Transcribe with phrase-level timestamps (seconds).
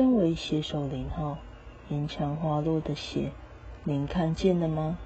[0.00, 1.36] 身为血手零号，
[1.90, 3.32] 银墙花落的血，
[3.84, 4.98] 您看见了吗？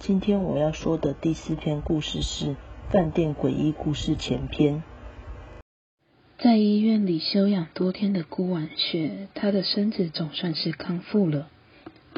[0.00, 2.56] 今天我要说的第四篇故事是
[2.90, 4.82] 饭店诡异故事前篇。
[6.38, 11.48] 在医院里休养多天的孤婉雪，她的身子总算是康复了。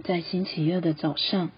[0.03, 1.51] 在星期二的早上，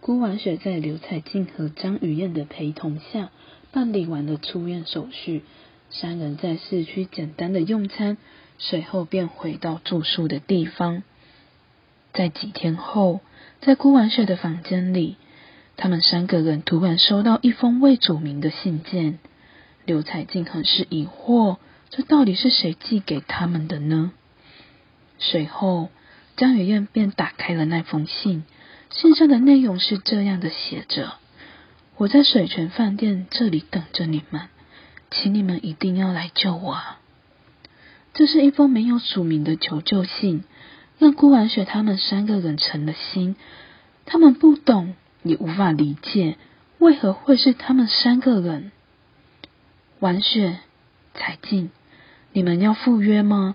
[0.00, 3.30] 孤婉雪在刘彩静和张雨燕的陪同下，
[3.70, 5.44] 办理完了出院手续。
[5.90, 8.18] 三人在市区简单的用餐，
[8.58, 11.02] 随后便回到住宿的地方。
[12.12, 13.20] 在几天后，
[13.60, 15.16] 在孤婉雪的房间里，
[15.76, 19.18] 他们三个人突然收到一封未署名的信件。
[19.84, 21.56] 刘彩静很是疑惑，
[21.90, 24.12] 这到底是谁寄给他们的呢？
[25.18, 25.88] 随后，
[26.36, 28.44] 张雨燕便打开了那封信，
[28.90, 31.14] 信上的内容是这样的写着
[31.96, 34.48] ：“我在水泉饭店这里等着你们。”
[35.10, 36.72] 请你们一定要来救我！
[36.72, 36.97] 啊！
[38.18, 40.42] 这是一封没有署名的求救信，
[40.98, 43.36] 让顾婉雪他们三个人成了心。
[44.06, 46.36] 他们不懂，也无法理解，
[46.80, 48.72] 为何会是他们三个人。
[50.00, 50.58] 婉雪、
[51.14, 51.70] 彩静，
[52.32, 53.54] 你们要赴约吗？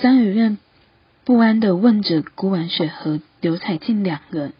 [0.00, 0.58] 张雨燕
[1.24, 4.54] 不安的问着顾婉雪和刘彩静两人。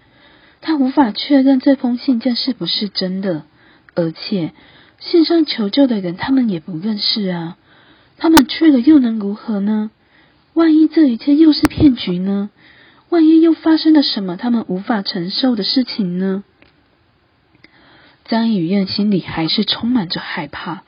[0.60, 3.46] 他无法确认这封信件是不是真的，
[3.96, 4.52] 而且。
[5.00, 7.58] 信上求救的人，他们也不认识啊。
[8.18, 9.90] 他们去了又能如何呢？
[10.54, 12.50] 万一这一切又是骗局呢？
[13.10, 16.44] 万一又发生了什么他们无法承受的事情呢？
[18.24, 20.82] 张雨燕心里还是充满着害怕，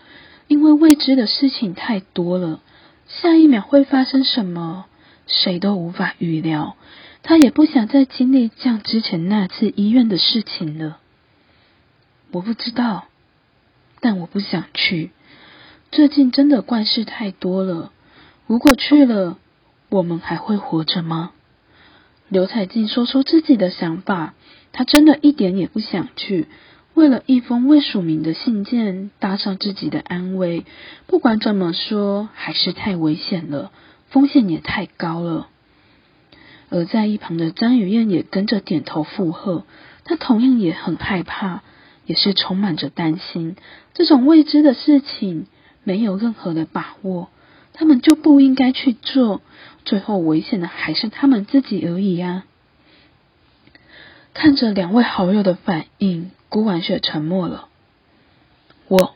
[0.46, 2.60] 因为未知的事情太多了。
[3.06, 4.86] 下一秒会发生什么，
[5.26, 6.76] 谁都无法预料。
[7.22, 10.98] 她也不想再经历像之前那次医院的事情了。
[12.32, 13.06] 我不知道。
[14.00, 15.10] 但我不想去。
[15.90, 17.90] 最近真的怪事太多了。
[18.46, 19.38] 如果去了，
[19.88, 21.32] 我们还会活着吗？
[22.28, 24.34] 刘彩静说出自己的想法，
[24.72, 26.46] 她真的一点也不想去。
[26.92, 30.66] 为了一封未署名的信件，搭上自己的安危，
[31.06, 33.72] 不管怎么说，还是太危险了，
[34.10, 35.48] 风险也太高了。
[36.68, 39.64] 而在一旁的张雨燕也跟着点头附和，
[40.04, 41.62] 她同样也很害怕。
[42.04, 43.54] 也是充满着担心，
[43.92, 45.46] 这种未知的事情
[45.88, 47.30] 没有任何的把握，
[47.72, 49.40] 他们就不应该去做，
[49.86, 52.44] 最后危险的还是他们自己而已啊！
[54.34, 57.68] 看着两位好友的反应，顾婉雪沉默了。
[58.88, 59.14] 我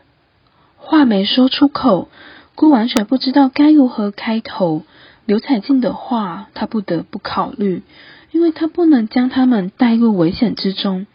[0.78, 2.08] 话没说出口，
[2.54, 4.84] 顾婉雪不知道该如何开头。
[5.26, 7.82] 刘彩静的话，她不得不考虑，
[8.30, 11.06] 因为她不能将他们带入危险之中。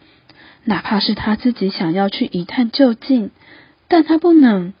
[0.62, 3.32] 哪怕是他自己想要去一探究竟，
[3.88, 4.72] 但他不能，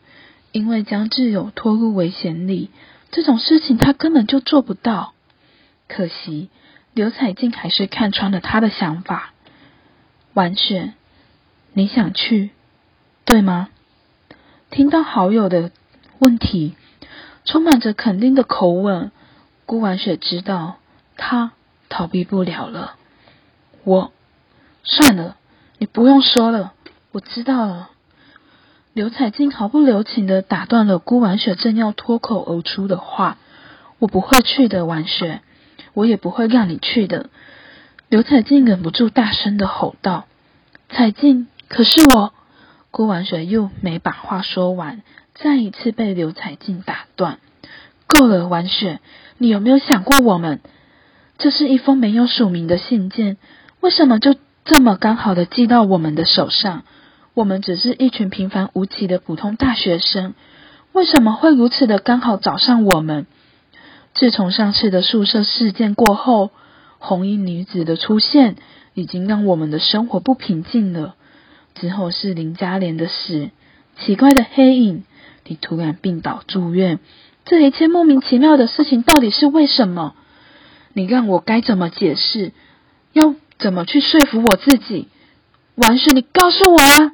[0.52, 2.70] 因为将挚友拖入危险里，
[3.10, 5.12] 这种事情他根本就做不到。
[5.86, 6.50] 可惜
[6.94, 9.32] 刘彩静还是看穿了他的想法。
[10.34, 10.92] 婉雪，
[11.72, 12.50] 你想去，
[13.24, 13.68] 对吗？
[14.70, 15.70] 听到好友的
[16.18, 16.74] 问题，
[17.44, 19.10] 充满着肯定的口吻，
[19.66, 20.78] 顾婉雪知道
[21.16, 21.52] 他
[21.88, 22.96] 逃避不了了。
[23.84, 24.12] 我，
[24.82, 25.36] 算了。
[25.78, 26.74] 你不用说了，
[27.12, 27.90] 我知道了。
[28.94, 33.38] 刘彩静毫不留情的打断了顾婉雪正要脱口而出的话
[34.00, 35.40] ：“我不会去的，婉雪，
[35.94, 37.30] 我也不会让你去的。”
[38.08, 40.26] 刘彩静忍不住大声的吼道
[40.88, 42.32] ：“彩静，可是我……”
[42.90, 45.02] 顾婉雪又没把话说完，
[45.34, 47.38] 再一次被刘彩静打断
[48.08, 49.00] ：“够了，婉雪，
[49.36, 50.60] 你有没有想过我们？
[51.36, 53.36] 这是一封没有署名的信件，
[53.80, 54.34] 为什么就……”
[54.64, 56.82] 这么刚好的寄到我们的手上，
[57.38, 60.34] 我们只是一群平凡无奇的普通大学生，
[60.90, 63.26] 为什么会如此的刚好找上我们？
[64.12, 66.50] 自从上次的宿舍事件过后，
[66.98, 68.56] 红衣女子的出现
[68.92, 71.14] 已经让我们的生活不平静了。
[71.76, 73.50] 之后是林嘉莲的死，
[74.00, 75.04] 奇怪的黑影，
[75.46, 76.98] 你突然病倒住院，
[77.44, 80.16] 这一切莫名其妙的事情到底是为什么？
[80.92, 82.50] 你让我该怎么解释？
[83.12, 83.36] 要？
[83.60, 85.06] 怎么去说服我自己？
[85.76, 87.12] 完事，你告诉我啊！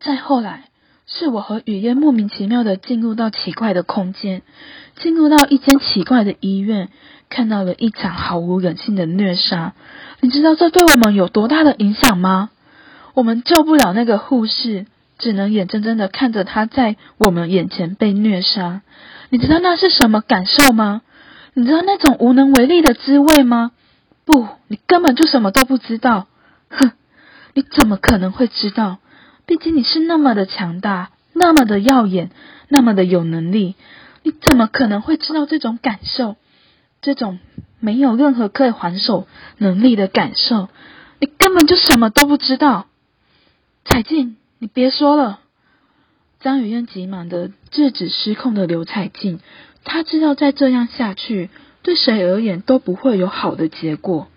[0.00, 0.64] 再后来，
[1.06, 4.40] 是我和雨嫣莫名其妙的进入到奇怪的空间，
[4.96, 6.88] 进入到一间奇怪的医院，
[7.28, 9.74] 看到了一场毫无人性的虐杀。
[10.20, 12.48] 你知道这对我们有多大的影响吗？
[13.12, 14.86] 我们救不了那个护士，
[15.18, 18.80] 只能眼睁睁的看着她在我们眼前被虐杀。
[19.28, 21.02] 你知道那是什么感受吗？
[21.52, 23.72] 你知道那种无能为力的滋味吗？
[24.24, 26.26] 不，你根本就什么都不知道。
[26.70, 26.92] 哼，
[27.52, 28.98] 你怎么可能会知道？
[29.50, 32.30] 毕竟你是那么的强大，那么的耀眼，
[32.68, 33.74] 那么的有能力。
[34.22, 36.36] 你怎么可能会知道这种感受？
[37.02, 37.40] 这种
[37.80, 39.26] 没有任何可以还手
[39.58, 40.68] 能力的感受，
[41.18, 42.86] 你根本就什么都不知道。
[43.84, 45.40] 彩静，你别说了。
[46.38, 49.40] 张雨燕急忙的制止失控的刘彩静，
[49.82, 51.50] 她知道再这样下去，
[51.82, 54.28] 对谁而言都不会有好的结果。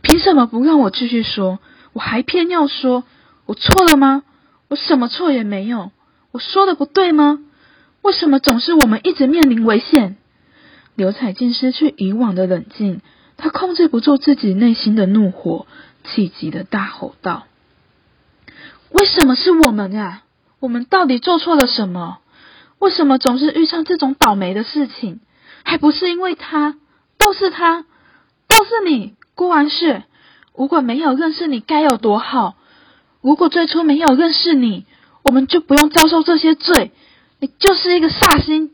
[0.00, 1.58] 凭什么不让我继续说？
[1.92, 3.04] 我还偏要说，
[3.44, 4.22] 我错了吗？
[4.68, 5.90] 我什么错也没有，
[6.30, 7.40] 我说的不对吗？
[8.02, 10.16] 为什么总是我们一直面临危险？
[10.94, 13.00] 刘彩静失去以往的冷静，
[13.36, 15.66] 她控制不住自己内心的怒火，
[16.04, 17.46] 气急的大吼道
[18.90, 20.22] ：“为什么是我们啊？
[20.60, 22.18] 我们到底做错了什么？
[22.78, 25.20] 为什么总是遇上这种倒霉的事情？
[25.64, 26.76] 还不是因为他，
[27.16, 27.84] 都是他，
[28.48, 30.04] 都是你，郭完雪。
[30.54, 32.56] 如果没有认识你，该有多好！
[33.20, 34.86] 如果最初没有认识你，
[35.22, 36.92] 我们就不用遭受这些罪。
[37.40, 38.70] 你就是一个煞星。”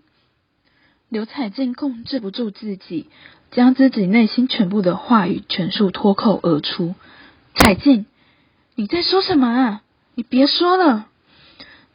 [1.08, 3.08] 刘彩静控制不住自己，
[3.50, 6.94] 将自己内心全部的话语全数脱口而出。
[7.54, 8.06] 彩静，
[8.74, 9.82] 你在说什么啊？
[10.16, 11.06] 你别说了！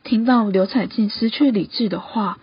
[0.04, 2.40] 听到刘彩静失去理智的话，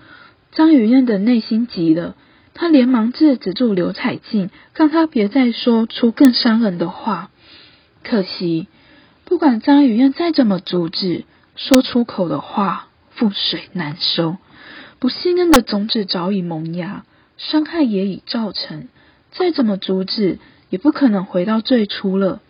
[0.53, 2.15] 张雨燕的内心急了，
[2.53, 7.31] 她连忙制止住刘彩静，让她别再说出更伤人的话。
[8.05, 8.69] 可惜，
[9.27, 11.25] 不管张雨燕再怎么阻止，
[11.57, 12.89] 说出口的话
[13.19, 14.37] 覆水难收。
[15.01, 17.05] 不信任的种子早已萌芽，
[17.37, 18.89] 伤害也已造成，
[19.33, 20.39] 再怎么阻止，
[20.71, 22.41] 也不可能回到最初了。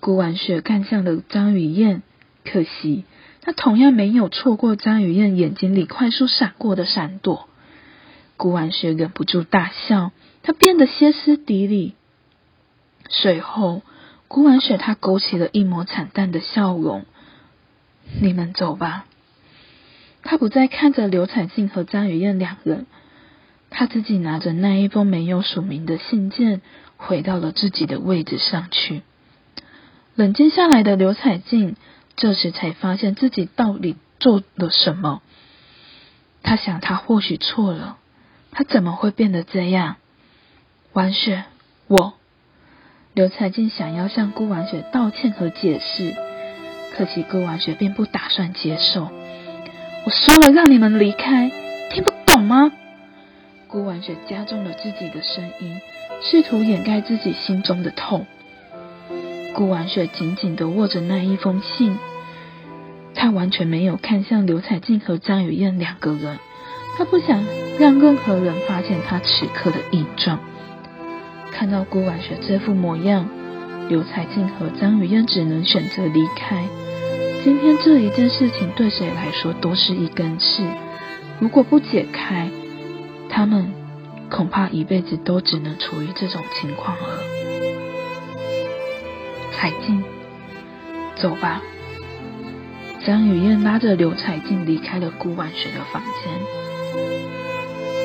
[0.00, 2.02] 顾婉雪看向了张雨燕，
[2.44, 3.04] 可惜
[3.42, 7.46] 她同样没有错过张雨燕眼睛里快速闪过的闪躲。
[8.38, 10.12] 顾婉雪忍不住大笑，
[10.42, 11.94] 她变得歇斯底里。
[13.10, 13.82] 随后，
[14.30, 17.04] 顾婉雪她勾起了一抹惨淡的笑容
[18.22, 19.04] ：“你们走吧。”
[20.22, 22.86] 他不再看着刘彩静和张雨燕两人，
[23.70, 26.60] 他自己拿着那一封没有署名的信件，
[26.96, 29.02] 回到了自己的位置上去。
[30.14, 31.74] 冷静下来的刘彩静，
[32.14, 35.22] 这时才发现自己到底做了什么。
[36.44, 37.98] 他想，他或许错了。
[38.52, 39.96] 他怎么会变得这样？
[40.92, 41.46] 婉雪，
[41.88, 42.14] 我。
[43.12, 46.14] 刘彩静想要向顾婉雪道歉和解释，
[46.96, 49.08] 可惜顾婉雪并不打算接受。
[50.04, 51.50] 我说了让你们离开，
[51.90, 52.70] 听不懂吗？
[53.66, 55.80] 顾婉雪加重了自己的声音，
[56.22, 58.26] 试图掩盖自己心中的痛。
[59.54, 61.98] 顾婉雪紧紧的握着那一封信，
[63.16, 66.38] 她完全没有看向刘彩静和张雨燕两个人，
[66.96, 67.44] 她不想
[67.76, 70.38] 让任何人发现她此刻的异状。
[71.52, 73.28] 看到顾婉雪这副模样，
[73.88, 76.64] 刘彩静和张雨燕只能选择离开。
[77.44, 80.62] 今天这一件事情对谁来说都是一根刺，
[81.38, 82.48] 如果不解开，
[83.28, 83.72] 他们
[84.30, 87.18] 恐怕一辈子都只能处于这种情况了。
[89.52, 90.02] 彩静，
[91.16, 91.62] 走吧。
[93.04, 96.32] 张雨燕拉着刘彩静离开了顾婉雪的房间。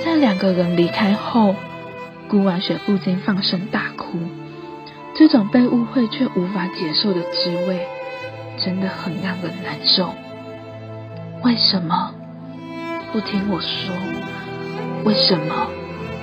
[0.06, 1.56] 在两个人离开后，
[2.28, 4.20] 顾婉雪不禁放声大哭，
[5.16, 7.86] 这种被误会却无法接受的滋味。
[8.58, 10.14] 真的很让人难受。
[11.44, 12.16] 为什么
[13.12, 13.94] 不听我说？
[15.04, 15.68] 为什么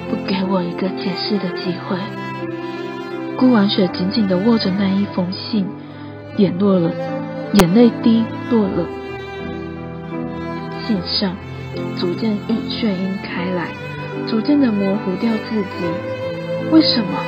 [0.08, 1.98] 不给我一个解释的机会？
[3.36, 5.66] 顾婉雪紧紧的握着那一封信，
[6.38, 6.90] 眼落了，
[7.52, 8.86] 眼泪滴落了
[10.86, 11.36] 信上，
[11.98, 13.68] 逐渐晕眩晕开来，
[14.28, 15.68] 逐渐的模糊掉自己。
[16.70, 17.18] 为什么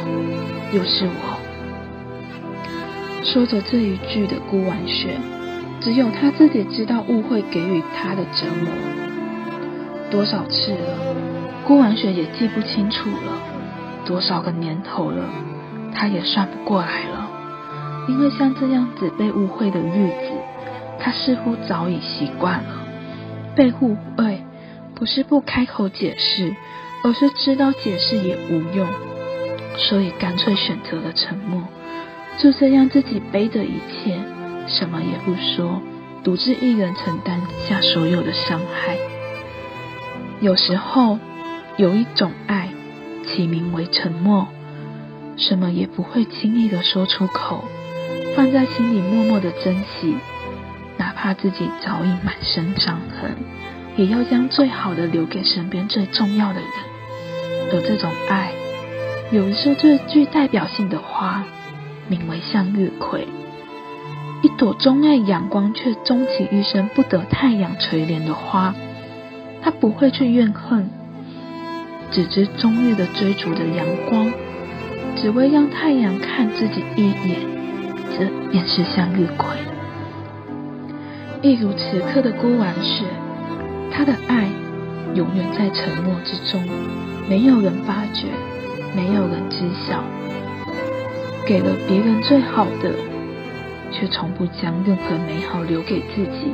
[0.72, 1.38] 又是我？
[3.24, 5.16] 说着这一句的顾婉雪，
[5.80, 8.70] 只有她自己知道误会给予她的折磨
[10.10, 10.78] 多少次了。
[11.66, 13.40] 顾婉雪也记不清楚了，
[14.04, 15.24] 多少个年头了，
[15.92, 17.30] 她也算不过来了。
[18.06, 20.30] 因为像这样子被误会的日子，
[21.00, 22.84] 她似乎早已习惯了。
[23.56, 24.43] 被误会
[24.94, 26.54] 不是不开口解释，
[27.02, 28.86] 而是知道解释也无用，
[29.76, 31.62] 所以干脆选择了沉默。
[32.38, 34.18] 就这样自己背着一切，
[34.66, 35.82] 什么也不说，
[36.22, 38.96] 独自一人承担下所有的伤害。
[40.40, 41.18] 有时候，
[41.76, 42.70] 有一种爱，
[43.24, 44.48] 起名为沉默，
[45.36, 47.64] 什么也不会轻易的说出口，
[48.34, 50.16] 放在心里默默的珍惜，
[50.96, 53.36] 哪怕自己早已满身伤痕，
[53.96, 56.68] 也要将最好的留给身边最重要的人。
[57.72, 58.52] 而这种爱，
[59.30, 61.44] 有一束最具代表性的花。
[62.06, 63.26] 名为向日葵，
[64.42, 68.74] 一朵钟爱阳光却终其一生不得太阳垂怜的花。
[69.62, 70.90] 它不会去怨恨，
[72.10, 74.30] 只知终日的追逐着阳光，
[75.16, 77.40] 只为让太阳看自己一眼，
[78.18, 79.56] 这便是向日葵。
[81.40, 83.06] 一如此刻的孤晚雪，
[83.96, 84.48] 他的爱
[85.14, 86.60] 永远在沉默之中，
[87.28, 88.26] 没有人发觉，
[88.92, 90.02] 没有人知晓。
[91.46, 92.90] 给了别人最好的，
[93.92, 96.52] 却从不将任何美好留给自己，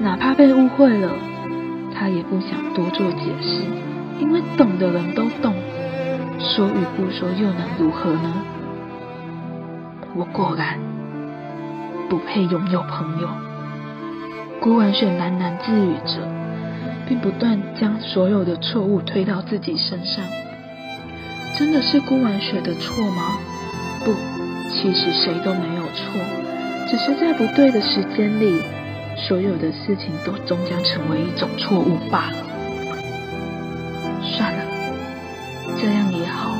[0.00, 1.10] 哪怕被误会了，
[1.94, 3.62] 他也不想多做解释，
[4.18, 5.54] 因为懂的人都懂，
[6.40, 8.34] 说与不说又能如何呢？
[10.16, 10.80] 我果然
[12.08, 13.28] 不配拥有朋友。
[14.60, 16.26] 孤晚雪喃喃自语着，
[17.08, 20.24] 并不断将所有的错误推到自己身上。
[21.58, 23.38] 真的是孤晚雪的错吗？
[24.04, 24.12] 不，
[24.70, 26.20] 其实谁都没有错，
[26.90, 28.60] 只是在不对的时间里，
[29.16, 32.36] 所有的事情都终将成为一种错误罢了。
[34.20, 34.64] 算了，
[35.80, 36.56] 这样也好，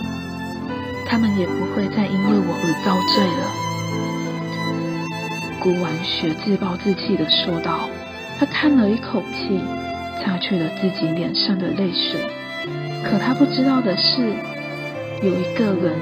[1.07, 3.51] 他们也不会再因为我而遭罪了。
[5.59, 7.89] 顾婉雪自暴自弃的说道，
[8.39, 9.61] 她叹了一口气，
[10.25, 12.21] 擦去了自己脸上的泪水。
[13.04, 14.23] 可他不知道的是，
[15.23, 15.93] 有一个人。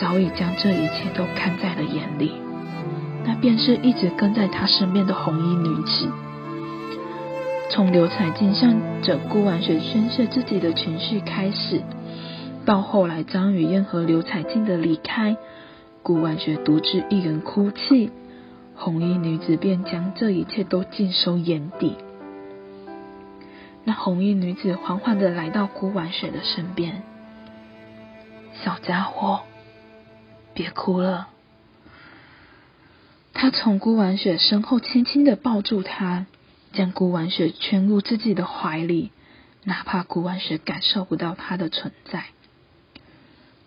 [0.00, 2.32] 早已将这一切都看在了眼里，
[3.24, 6.08] 那便是一直跟在他身边的红衣女子。
[7.70, 11.82] 从刘彩静向着顾婉雪宣泄自己的情绪开始，
[12.64, 15.36] 到后来张雨燕和刘彩静的离开，
[16.02, 18.10] 顾婉雪独自一人哭泣，
[18.74, 21.96] 红衣女子便将这一切都尽收眼底。
[23.84, 27.02] 那红衣女子缓缓的来到顾婉雪的身边，
[28.64, 29.42] 小家伙。
[30.54, 31.28] 别哭了。
[33.32, 36.26] 他从顾婉雪身后轻轻的抱住她，
[36.74, 39.12] 将顾婉雪圈入自己的怀里，
[39.64, 42.26] 哪怕顾婉雪感受不到他的存在。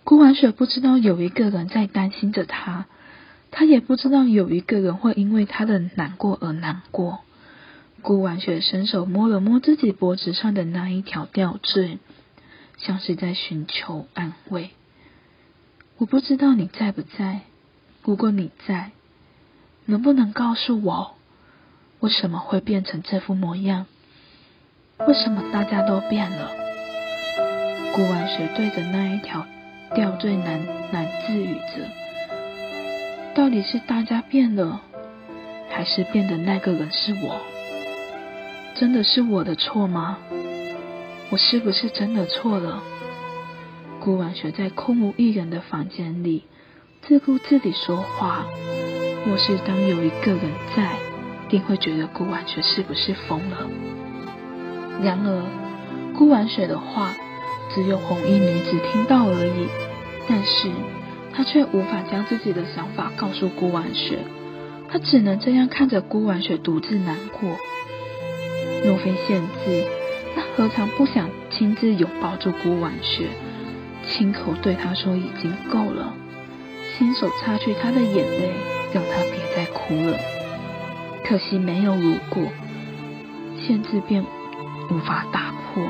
[0.03, 2.85] 顾婉雪不知道有一个人在担心着她，
[3.49, 7.21] 她也不知道有一个人会因为她的难过而难过。
[8.05, 11.97] 顾婉雪伸手摸了摸自己脖子上的那一条吊坠，
[12.77, 14.69] 像是在寻求安慰。
[15.97, 17.41] 我不知道你在不在。
[18.03, 18.91] 如果你在，
[19.85, 21.15] 能不能告诉我，
[21.99, 23.87] 为什么会变成这副模样？
[25.07, 26.51] 为什么大家都变了？
[27.95, 29.47] 顾婉雪对着那一条
[29.95, 30.59] 吊坠喃
[30.93, 31.89] 喃自语着
[33.33, 34.83] ：“到底是大家变了，
[35.71, 37.41] 还是变的那个人是我？
[38.75, 40.17] 真的是我的错吗？
[41.29, 42.83] 我是不是真的错了？”
[44.03, 46.43] 顾婉雪在空无一人的房间里
[47.01, 48.45] 自顾自地说话。
[49.25, 50.97] 若是当有一个人在，
[51.47, 53.65] 定会觉得顾婉雪是不是疯了？
[55.01, 55.43] 然而，
[56.13, 57.13] 顾婉雪的话
[57.73, 59.67] 只有红衣女子听到而已。
[60.27, 60.69] 但是，
[61.33, 64.19] 她却无法将自己的想法告诉顾婉雪，
[64.89, 67.49] 她只能这样看着顾婉雪独自难过。
[68.85, 69.83] 若非限制，
[70.35, 73.25] 他何尝不想亲自拥抱住孤婉雪？
[74.07, 76.13] 亲口对他说：“已经够了。”
[76.95, 78.51] 亲手擦去他的眼泪，
[78.93, 80.17] 让他别再哭了。
[81.23, 82.43] 可惜没有如果，
[83.59, 84.23] 限制便
[84.91, 85.83] 无法打破。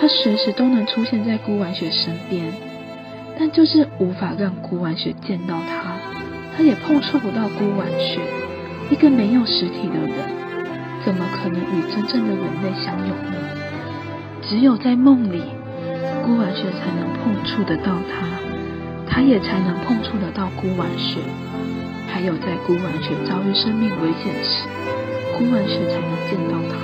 [0.00, 2.50] 他随时都能出现在顾婉雪身边，
[3.38, 5.92] 但就是无法让顾婉雪见到他，
[6.56, 8.18] 他也碰触不到顾婉雪。
[8.90, 10.39] 一个没有实体的人，
[11.04, 13.32] 怎么可能与真正的人类相拥呢？
[14.42, 15.42] 只有在梦里。
[16.22, 18.28] 孤婉雪才能碰触得到他，
[19.08, 21.18] 他也才能碰触得到孤婉雪。
[22.06, 24.68] 还有在孤婉雪遭遇生命危险时，
[25.36, 26.76] 孤婉雪才能见到他，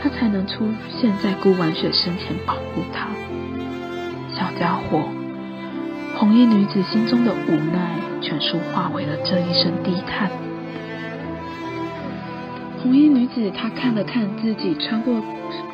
[0.00, 3.08] 他才能出现在孤婉雪身前保护他。
[4.32, 5.08] 小家伙，
[6.16, 10.30] 红衣女子心中的无奈全数化为了这一声低叹。
[12.82, 15.22] 红衣女子她看了看自己穿过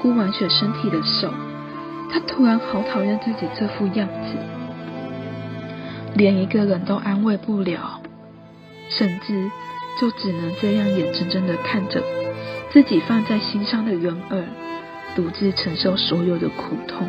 [0.01, 1.33] 顾婉雪身体的手。
[2.11, 4.37] 她突然好讨厌自己这副样子，
[6.15, 8.01] 连一个人都安慰不了，
[8.89, 9.51] 甚至
[10.01, 12.03] 就只能这样眼睁睁的看着
[12.71, 14.45] 自己放在心上的人儿
[15.17, 17.09] 独自承受所有的苦痛。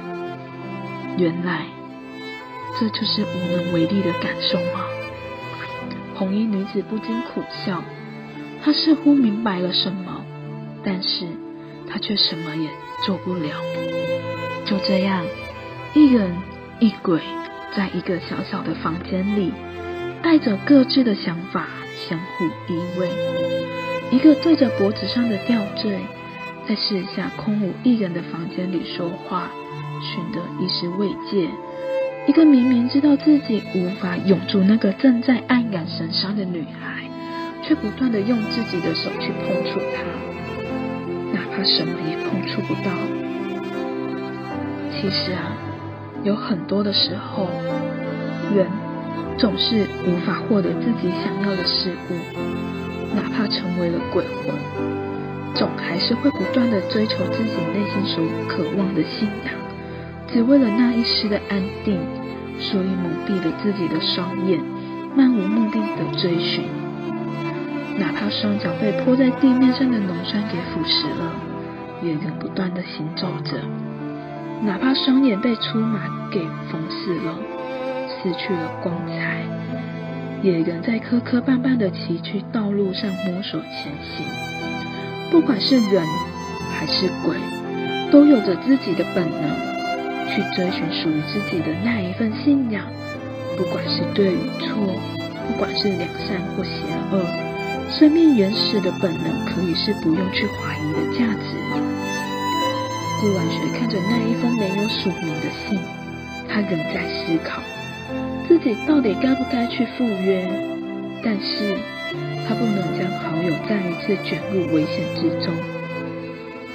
[1.17, 1.65] 原来
[2.79, 4.81] 这就是无能为力的感受吗？
[6.15, 7.83] 红衣女子不禁苦笑，
[8.65, 10.25] 他似乎明白了什么，
[10.83, 11.27] 但是
[11.87, 12.67] 他却什么也
[13.05, 13.61] 做不了。
[14.65, 15.23] 就这样，
[15.93, 16.31] 一人
[16.79, 17.21] 一鬼，
[17.77, 19.51] 在一个小小的房间里，
[20.23, 21.67] 带着各自的想法
[22.09, 23.07] 相互依偎。
[24.09, 25.99] 一个对着脖子上的吊坠，
[26.67, 29.47] 在四下空无一人的房间里说话，
[30.01, 31.47] 寻得一时慰藉。
[32.27, 37.04] 一个明明知道自己无法拥住那个正在黯然神伤的女孩，
[37.67, 40.03] 却不断的用自己的手去碰触它，
[41.33, 42.91] 哪怕什么也碰触不到。
[44.93, 45.51] 其实啊，
[46.23, 47.49] 有很多的时候，
[48.55, 48.67] 人
[49.37, 52.13] 总是无法获得自己想要的事物，
[53.15, 54.53] 哪怕成为了鬼魂，
[55.55, 59.53] 总还是会不断的追求自己内心所渴望的信仰。
[60.27, 61.99] 只为了那一时的安定，
[62.59, 64.61] 所以蒙蔽了自己的双眼，
[65.15, 66.63] 漫无目的的追寻。
[67.97, 71.31] 哪怕双脚被泼在地面上的浓酸给腐蚀了，
[72.03, 73.57] 也仍不断的行走着。
[74.61, 76.39] 哪怕双眼被粗麻给
[76.71, 77.37] 缝死了，
[78.07, 79.43] 失去了光彩，
[80.41, 84.25] 也仍在磕磕绊绊的崎岖道路上摸索前行。
[85.31, 86.03] 不管是人
[86.71, 87.35] 还是鬼，
[88.11, 89.75] 都有着自己的本能。
[90.27, 92.83] 去追寻属于自己的那一份信仰，
[93.55, 94.99] 不管是对与错，
[95.47, 97.21] 不管是良善或邪恶，
[97.89, 101.45] 生命原始的本能可以是不用去怀疑的价值。
[103.21, 105.79] 顾婉雪看着那一封没有署名的信，
[106.49, 107.61] 他仍在思考
[108.47, 110.45] 自己到底该不该去赴约，
[111.23, 111.77] 但是
[112.47, 115.53] 他不能将好友再一次卷入危险之中。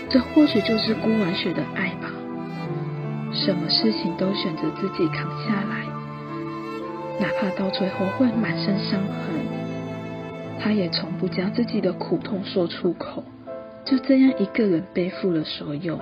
[0.09, 2.11] 这或许就是顾婉雪的爱吧。
[3.33, 5.87] 什么事情都选择自己扛下来，
[7.21, 9.47] 哪怕到最后会满身伤痕，
[10.63, 13.25] 他也从不将自己的苦痛说出口，
[13.87, 15.99] 就这样一个人背负了所有。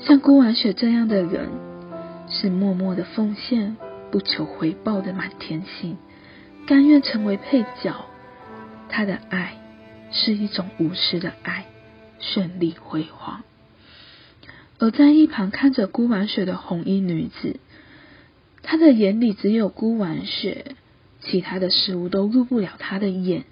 [0.00, 1.48] 像顾婉雪这样的人，
[2.28, 3.78] 是默默的奉献，
[4.10, 5.96] 不求回报的满天星，
[6.66, 8.04] 甘愿成为配角。
[8.90, 9.54] 他的爱
[10.12, 11.64] 是一种无私的爱，
[12.20, 13.42] 绚丽辉煌。
[14.78, 17.58] 而在一旁看着孤婉雪的红衣女子，
[18.62, 20.76] 她的眼里只有孤婉雪，
[21.24, 23.44] 其他的事物都入不了他的眼，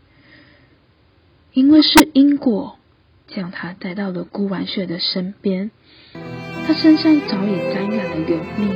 [1.52, 2.78] 因为是因果
[3.28, 5.70] 将他带到了孤丸雪的身边，
[6.66, 8.68] 他身上早已沾染了流命，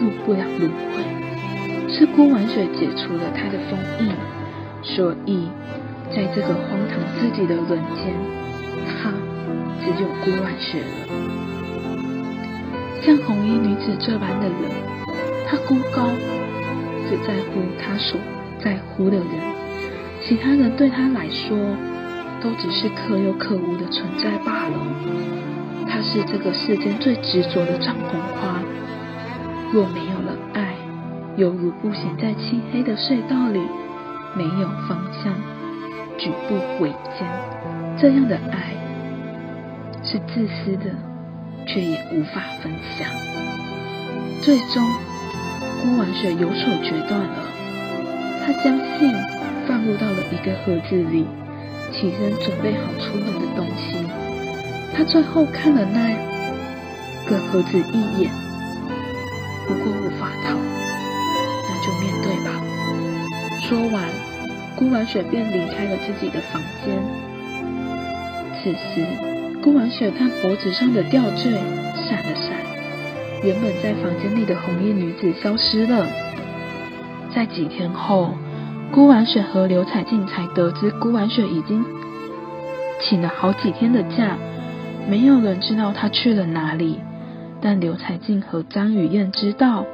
[0.00, 4.12] 入不了轮回，是孤丸雪解除了他的封印，
[4.82, 5.48] 所以
[6.10, 8.12] 在这个荒唐至极的人间，
[8.84, 9.12] 他
[9.80, 10.86] 只有孤丸雪了。
[13.02, 14.58] 像红衣女子这般的人，
[15.46, 16.08] 她孤高，
[17.14, 18.18] 只在乎他所
[18.58, 19.26] 在乎的人，
[20.24, 21.56] 其他人对他来说
[22.42, 24.74] 都只是可有可无的存在罢了。
[25.88, 28.60] 他是这个世间最执着的藏红花，
[29.72, 30.74] 若没有了爱，
[31.36, 33.60] 犹如步行在漆黑的隧道里，
[34.34, 35.32] 没有方向，
[36.18, 37.28] 举步维艰。
[37.96, 38.74] 这样的爱
[40.02, 40.90] 是自私的。
[41.66, 43.08] 却也无法分享。
[44.42, 44.84] 最终，
[45.84, 47.44] 孤婉雪有所决断了。
[48.40, 49.12] 她将信
[49.68, 51.26] 放入到了一个盒子里，
[51.92, 53.98] 起身准备好出门的东西。
[54.96, 56.16] 她最后看了那
[57.28, 58.30] 个盒子一眼，
[59.68, 60.56] 如果无法逃，
[61.68, 62.50] 那就面对吧。
[63.60, 64.02] 说完，
[64.76, 66.96] 孤婉雪便离开了自己的房间。
[68.62, 69.04] 此时。
[69.62, 71.54] 顾婉雪看脖子上的吊坠，
[73.44, 76.06] 原本在房间里的红衣女子消失了。
[77.34, 78.32] 在几天后，
[78.90, 81.84] 顾婉雪和刘彩静才得知，顾婉雪已经
[83.02, 84.38] 请了好几天的假，
[85.10, 87.00] 没有人知道她去了哪里。
[87.60, 89.84] 但刘彩静和张雨燕知道，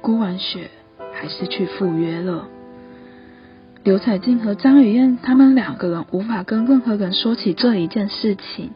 [0.00, 0.70] 顾婉雪
[1.12, 2.48] 还是去赴约了。
[3.84, 8.70] 刘彩静和张雨燕他们两个人无法跟任何人说起这一件事情。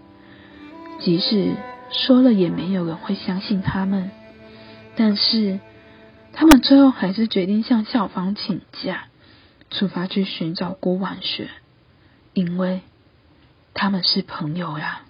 [0.98, 1.52] 即使
[1.92, 4.10] 说了，也没有人会相信他们。
[4.96, 5.60] 但是，
[6.32, 9.04] 他们最后还是决定向校方请假，
[9.70, 11.48] 出发去寻找郭婉雪，
[12.32, 12.82] 因为
[13.74, 15.02] 他们是朋友呀。